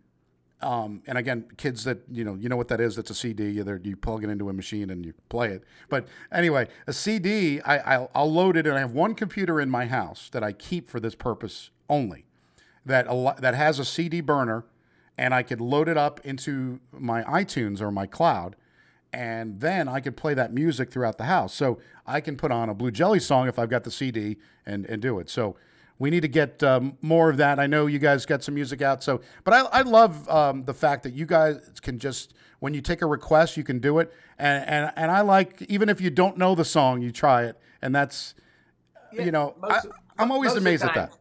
[0.64, 2.96] Um, and again, kids that you know, you know what that is.
[2.96, 3.50] That's a CD.
[3.50, 5.62] You, you plug it into a machine and you play it.
[5.90, 9.68] But anyway, a CD, I, I'll, I'll load it, and I have one computer in
[9.68, 12.24] my house that I keep for this purpose only.
[12.86, 13.06] That
[13.40, 14.64] that has a CD burner,
[15.18, 18.56] and I could load it up into my iTunes or my cloud,
[19.12, 21.52] and then I could play that music throughout the house.
[21.52, 24.86] So I can put on a Blue Jelly song if I've got the CD and
[24.86, 25.28] and do it.
[25.28, 25.56] So
[25.98, 27.58] we need to get um, more of that.
[27.58, 29.02] I know you guys got some music out.
[29.02, 32.80] So, but I, I love um, the fact that you guys can just when you
[32.80, 34.12] take a request, you can do it.
[34.38, 37.58] And and and I like even if you don't know the song, you try it,
[37.82, 38.34] and that's
[39.12, 39.86] Yeah, you know I, most-
[40.18, 41.12] I'm always most of amazed at that.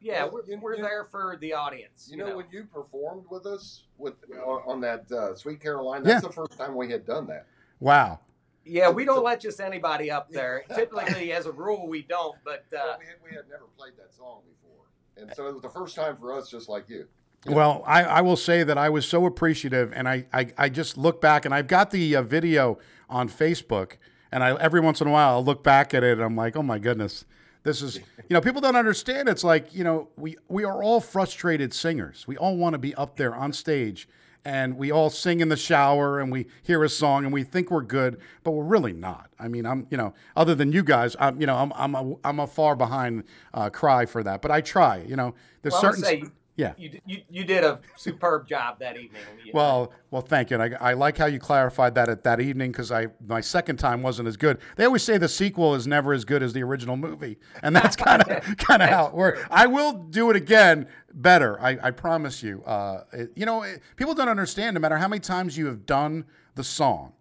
[0.00, 2.08] Yeah, Well, we're, you- we're you- there for the audience.
[2.10, 6.14] You know, when you performed with us with on, on that uh, Sweet Caroline, Yeah.
[6.14, 7.46] that's the first time we had done that.
[7.80, 8.20] Wow.
[8.66, 10.64] Yeah, we don't let just anybody up there.
[10.74, 12.36] Typically, as a rule, we don't.
[12.44, 14.84] But uh, we, had, we had never played that song before,
[15.16, 17.06] and so it was the first time for us, just like you.
[17.46, 17.54] Yeah.
[17.54, 20.98] Well, I, I will say that I was so appreciative, and I, I, I just
[20.98, 23.92] look back, and I've got the uh, video on Facebook,
[24.32, 26.56] and I every once in a while I'll look back at it, and I'm like,
[26.56, 27.24] oh my goodness,
[27.62, 29.28] this is you know people don't understand.
[29.28, 32.26] It's like you know we we are all frustrated singers.
[32.26, 34.08] We all want to be up there on stage,
[34.46, 37.68] and we all sing in the shower, and we hear a song, and we think
[37.68, 39.28] we're good, but we're really not.
[39.40, 42.14] I mean, I'm you know other than you guys, I'm you know I'm I'm a,
[42.22, 44.98] I'm a far behind uh, cry for that, but I try.
[44.98, 46.22] You know, there's well, certain say
[46.56, 46.74] yeah.
[46.78, 49.22] you, you you did a superb job that evening.
[49.52, 50.60] Well, well, thank you.
[50.60, 53.78] And I, I like how you clarified that at that evening because I my second
[53.78, 54.58] time wasn't as good.
[54.76, 57.96] They always say the sequel is never as good as the original movie, and that's
[57.96, 59.42] kind of kind of how it works.
[59.50, 61.60] I will do it again better.
[61.60, 62.62] I, I promise you.
[62.64, 64.74] Uh, it- you know, it, people don't understand.
[64.74, 66.24] No matter how many times you have done
[66.54, 67.12] the song,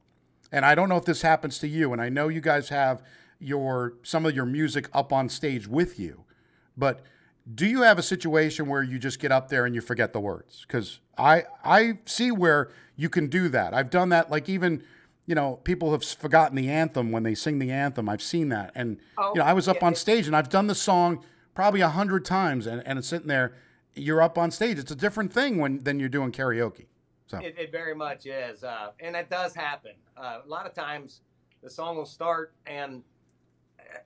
[0.51, 3.01] and I don't know if this happens to you, and I know you guys have
[3.39, 6.23] your some of your music up on stage with you,
[6.77, 7.01] but
[7.53, 10.19] do you have a situation where you just get up there and you forget the
[10.19, 10.65] words?
[10.67, 13.73] Because I I see where you can do that.
[13.73, 14.29] I've done that.
[14.31, 14.83] Like even
[15.25, 18.07] you know people have forgotten the anthem when they sing the anthem.
[18.09, 20.49] I've seen that, and Oh, you know I was up yeah, on stage and I've
[20.49, 23.53] done the song probably a hundred times, and, and it's sitting there.
[23.95, 24.77] You're up on stage.
[24.79, 26.85] It's a different thing when than you're doing karaoke.
[27.27, 29.93] So It, it very much is, uh, and it does happen.
[30.15, 31.21] Uh, a lot of times,
[31.63, 33.01] the song will start, and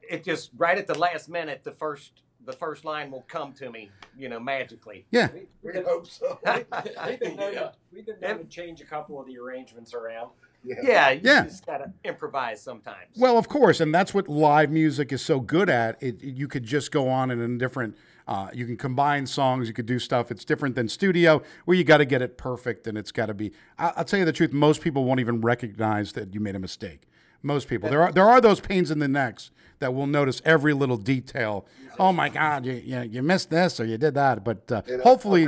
[0.07, 3.69] it just right at the last minute, the first the first line will come to
[3.69, 5.05] me, you know, magically.
[5.11, 5.27] yeah,
[5.61, 6.39] We hope so.
[7.07, 7.59] We've been known, Yeah.
[7.59, 10.29] to, we've been known to change a couple of the arrangements around.
[10.63, 11.43] Yeah, yeah, you Yeah.
[11.43, 13.17] just gotta improvise sometimes.
[13.17, 16.01] Well, of course, and that's what live music is so good at.
[16.01, 17.97] It, you could just go on and in different.
[18.29, 19.67] Uh, you can combine songs.
[19.67, 20.29] You could do stuff.
[20.29, 23.33] It's different than studio, where you got to get it perfect, and it's got to
[23.33, 23.51] be.
[23.79, 24.53] I, I'll tell you the truth.
[24.53, 27.07] Most people won't even recognize that you made a mistake.
[27.41, 27.89] Most people.
[27.89, 31.65] There are there are those pains in the necks that will notice every little detail.
[31.97, 34.43] Oh my God, you you, you missed this or you did that.
[34.43, 35.47] But uh, hopefully,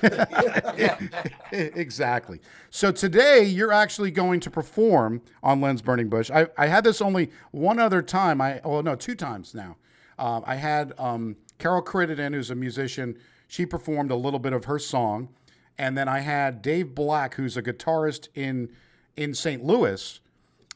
[1.52, 2.40] exactly.
[2.70, 6.30] So today you're actually going to perform on Lens Burning Bush.
[6.30, 8.40] I, I had this only one other time.
[8.40, 9.76] I well no two times now.
[10.18, 13.18] Um, I had um, Carol Crittenden, who's a musician.
[13.46, 15.28] She performed a little bit of her song,
[15.76, 18.70] and then I had Dave Black, who's a guitarist in
[19.16, 19.64] in St.
[19.64, 20.20] Louis.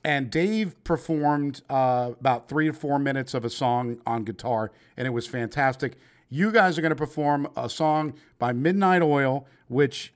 [0.05, 5.07] And Dave performed uh, about three to four minutes of a song on guitar, and
[5.07, 5.97] it was fantastic.
[6.29, 10.13] You guys are going to perform a song by Midnight Oil, which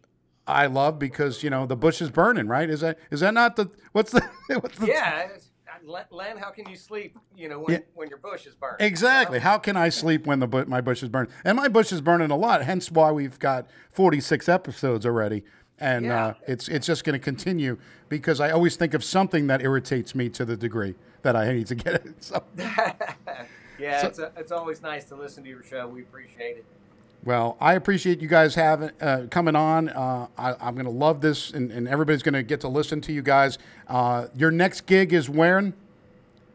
[0.46, 2.68] I love because you know the bush is burning, right?
[2.68, 4.22] Is that is that not the what's the
[4.60, 5.28] what's the yeah,
[5.86, 7.16] Len- how can you sleep?
[7.36, 7.78] You know, when, Yeah.
[7.94, 8.76] when your bush is burning.
[8.80, 9.38] Exactly.
[9.38, 11.32] How can I sleep when the bu- my bush is burning?
[11.44, 12.62] And my bush is burning a lot.
[12.64, 15.44] Hence why we've got 46 episodes already.
[15.78, 16.26] And Yeah.
[16.26, 17.76] uh, it's it's just going to continue
[18.08, 21.66] because I always think of something that irritates me to the degree that I need
[21.68, 22.14] to get it.
[22.24, 22.42] So,
[23.78, 25.86] yeah, So- it's, a, it's always nice to listen to your show.
[25.86, 26.64] We appreciate it.
[27.26, 29.88] Well, I appreciate you guys having uh, coming on.
[29.88, 33.00] Uh, I, I'm going to love this, and, and everybody's going to get to listen
[33.02, 33.58] to you guys.
[33.88, 35.74] Uh, your next gig is when?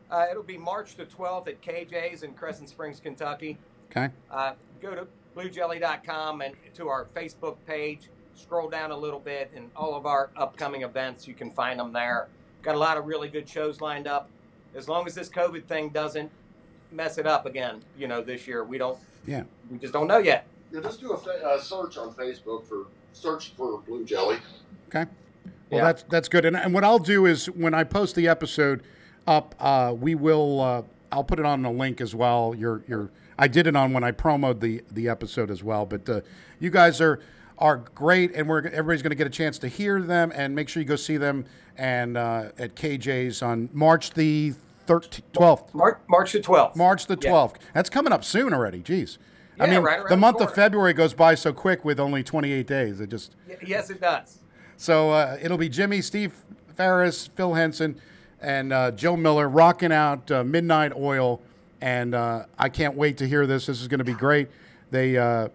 [0.10, 3.57] Uh, it'll be March the 12th at KJ's in Crescent Springs, Kentucky.
[3.91, 4.13] Okay.
[4.31, 8.10] Uh, go to bluejelly.com and to our Facebook page.
[8.34, 11.91] Scroll down a little bit, and all of our upcoming events, you can find them
[11.91, 12.29] there.
[12.62, 14.29] Got a lot of really good shows lined up.
[14.73, 16.31] As long as this COVID thing doesn't
[16.93, 19.43] mess it up again, you know, this year, we don't, Yeah.
[19.69, 20.47] we just don't know yet.
[20.71, 24.38] Yeah, just do a fa- uh, search on Facebook for search for Blue Jelly.
[24.88, 25.10] Okay.
[25.69, 25.84] Well, Yeah.
[25.86, 26.45] that's that's good.
[26.45, 28.84] And, and what I'll do is when I post the episode
[29.27, 30.81] up, uh, we will uh,
[31.12, 32.53] I'll put it on the link as well.
[32.55, 35.86] Your your I did it on when I promoted the the episode as well.
[35.86, 36.21] But uh,
[36.60, 37.19] you guys are
[37.57, 40.31] are great, and we're everybody's going to get a chance to hear them.
[40.36, 41.45] And make sure you go see them
[41.77, 44.53] and uh, at KJ's on March the
[44.88, 45.73] 13th, 12th.
[45.73, 46.75] March, March the 12th.
[46.75, 47.29] March the Yeah.
[47.31, 47.55] 12th.
[47.73, 48.81] That's coming up soon already.
[48.81, 49.17] Jeez.
[49.62, 50.54] I mean, right the the month of.
[50.54, 53.00] February goes by so quick with only 28 days.
[53.00, 54.39] It just Y- Yes, it does.
[54.78, 56.34] so uh, it'll be Jimmy, Steve
[56.76, 58.00] Ferris, Phil Henson,
[58.41, 61.41] and uh, Joe Miller rocking out uh, Midnight Oil.
[61.82, 63.65] And uh, I can't wait to hear this.
[63.65, 64.50] This is going to be great.
[64.91, 65.50] They uh,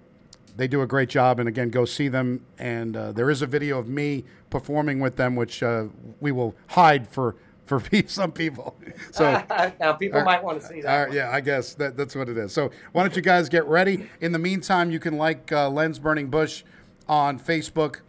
[0.56, 1.38] they do a great job.
[1.38, 2.44] And again, go see them.
[2.58, 5.84] And uh, there is a video of me performing with them, which uh,
[6.20, 8.76] we will hide for for some people.
[9.12, 9.42] So.
[9.80, 11.06] now, people might want to see that.
[11.06, 12.52] Right, yeah, I guess that, that's what it is.
[12.52, 14.08] So why don't you guys get ready?
[14.20, 16.64] In the meantime, you can like uh, Lens Burning Bush
[17.08, 18.00] on Facebook.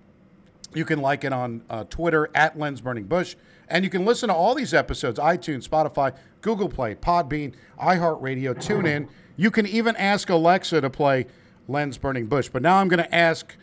[0.73, 3.35] You can like it on uh, Twitter at Lens Burning Bush.
[3.69, 9.09] And you can listen to all these episodes iTunes, Spotify, Google Play, Podbean, iHeartRadio, TuneIn.
[9.35, 11.25] You can even ask Alexa to play
[11.67, 12.49] Lens Burning Bush.
[12.49, 13.55] But now I'm going to ask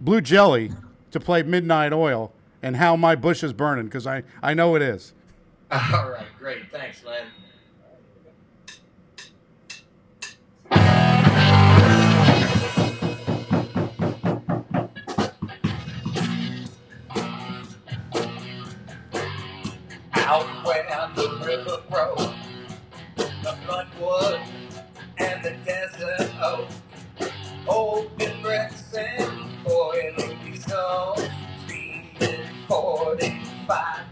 [0.00, 0.70] Blue Jelly
[1.10, 4.82] to play Midnight Oil and how my bush is burning because I, I know it
[4.82, 5.14] is.
[5.94, 6.68] All right, great.
[6.72, 7.26] Thanks, Len.
[20.14, 22.34] Out where the river broke,
[23.16, 24.40] the bloodwood
[25.18, 26.68] and the desert oak,
[27.68, 31.16] open breaths and boiling diesel,
[31.64, 34.09] speeding 45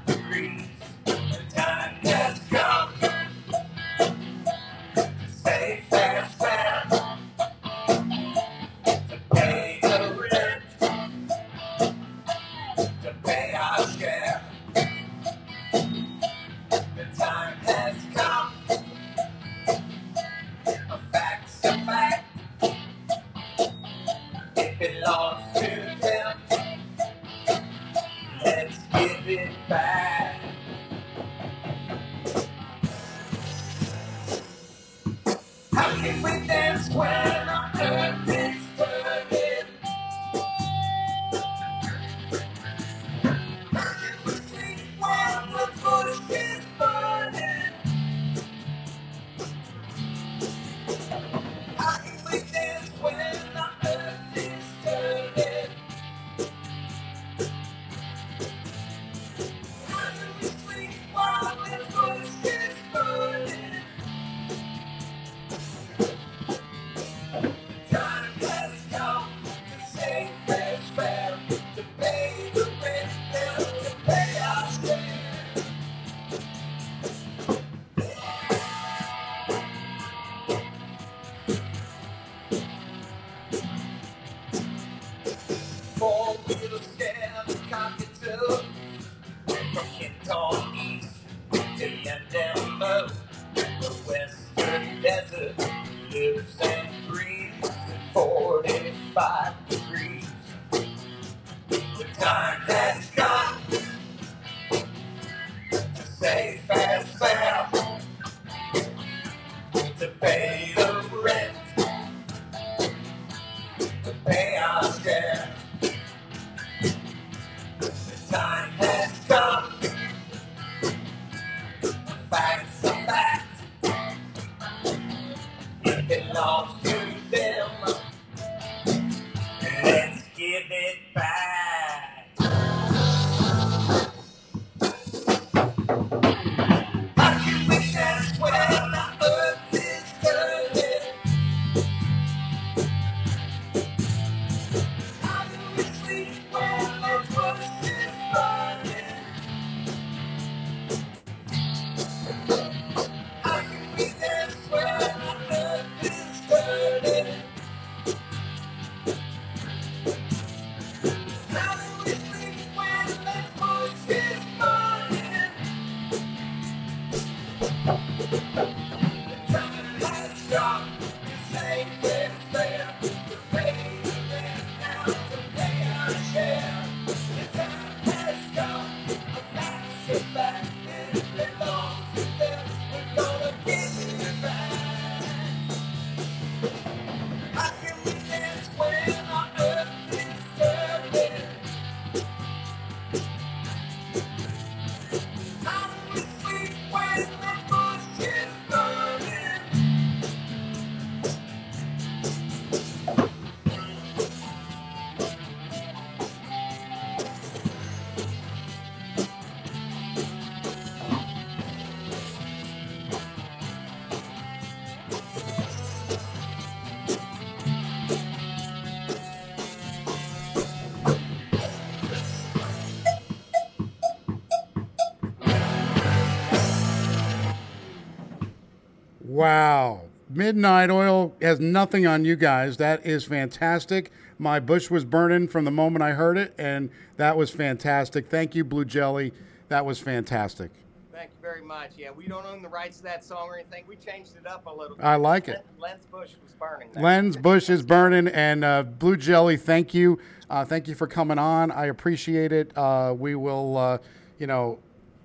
[229.38, 230.00] Wow.
[230.28, 232.76] Midnight Oil has nothing on you guys.
[232.78, 234.10] That is fantastic.
[234.36, 238.28] My bush was burning from the moment I heard it, and that was fantastic.
[238.28, 239.32] Thank you, Blue Jelly.
[239.68, 240.72] That was fantastic.
[241.12, 241.92] Thank you very much.
[241.96, 243.84] Yeah, we don't own the rights to that song or anything.
[243.86, 245.04] We changed it up a little bit.
[245.04, 245.64] I like it.
[245.78, 246.88] Len's bush was burning.
[246.92, 247.00] there.
[247.04, 250.18] Len's bush is burning, and uh, Blue Jelly, thank you.
[250.50, 251.70] Uh, thank you for coming on.
[251.70, 252.76] I appreciate it.
[252.76, 253.98] Uh, we will, uh,
[254.40, 254.80] you know,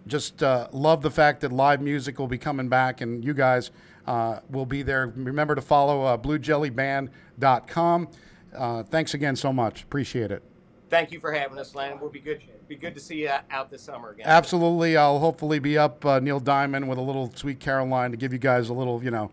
[0.05, 3.71] just uh, love the fact that live music will be coming back, and you guys
[4.05, 5.13] uh, will be there.
[5.15, 8.07] Remember to follow uh, BlueJellyBand.com.
[8.55, 9.83] Uh, thanks again so much.
[9.83, 10.43] Appreciate it.
[10.89, 11.99] Thank you for having us, Len.
[11.99, 12.41] We'll be good.
[12.67, 14.25] Be good to see you out this summer again.
[14.27, 14.95] Absolutely.
[14.95, 18.39] I'll hopefully be up uh, Neil Diamond with a little Sweet Caroline to give you
[18.39, 19.31] guys a little, you know,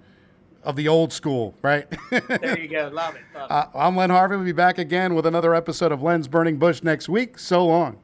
[0.63, 1.87] of the old school, right?
[2.11, 2.91] There you go.
[2.93, 3.23] Love it.
[3.35, 3.53] Love it.
[3.53, 4.37] uh, I'm Len Harvey.
[4.37, 7.39] We'll be back again with another episode of Len's Burning Bush next week.
[7.39, 7.99] So long.